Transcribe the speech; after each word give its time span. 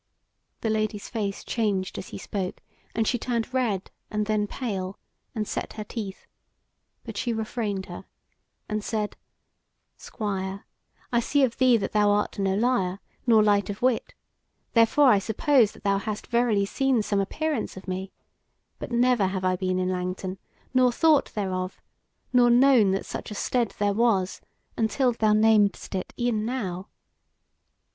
The 0.61 0.71
Lady's 0.71 1.09
face 1.09 1.43
changed 1.43 1.95
as 1.99 2.07
he 2.07 2.17
spoke, 2.17 2.61
and 2.95 3.07
she 3.07 3.19
turned 3.19 3.53
red 3.53 3.91
and 4.09 4.25
then 4.25 4.47
pale, 4.47 4.97
and 5.35 5.47
set 5.47 5.73
her 5.73 5.83
teeth; 5.83 6.25
but 7.03 7.17
she 7.17 7.31
refrained 7.31 7.85
her, 7.85 8.05
and 8.67 8.83
said: 8.83 9.15
"Squire, 9.97 10.65
I 11.13 11.19
see 11.19 11.43
of 11.43 11.55
thee 11.59 11.77
that 11.77 11.91
thou 11.91 12.09
art 12.09 12.39
no 12.39 12.55
liar, 12.55 12.99
nor 13.27 13.43
light 13.43 13.69
of 13.69 13.83
wit, 13.83 14.15
therefore 14.73 15.05
I 15.11 15.19
suppose 15.19 15.71
that 15.73 15.83
thou 15.83 15.99
hast 15.99 16.25
verily 16.25 16.65
seen 16.65 17.03
some 17.03 17.19
appearance 17.21 17.77
of 17.77 17.87
me; 17.87 18.11
but 18.79 18.91
never 18.91 19.27
have 19.27 19.45
I 19.45 19.55
been 19.55 19.77
in 19.77 19.89
Langton, 19.89 20.39
nor 20.73 20.91
thought 20.91 21.31
thereof, 21.35 21.79
nor 22.33 22.49
known 22.49 22.89
that 22.89 23.05
such 23.05 23.29
a 23.29 23.35
stead 23.35 23.75
there 23.77 23.93
was 23.93 24.41
until 24.75 25.11
thou 25.11 25.33
namedst 25.33 25.93
it 25.93 26.11
e'en 26.17 26.43
now. 26.43 26.87